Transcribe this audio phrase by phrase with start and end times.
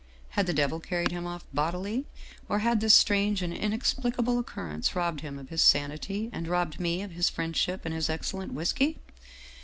[0.29, 2.05] Had the devil carried him off bodily?
[2.49, 7.03] Or had this strange and inexplicable occurrence robbed him of his sanity, and robbed me
[7.03, 8.97] of his friendship and his excellent whisky?